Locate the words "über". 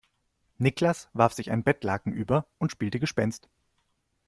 2.11-2.47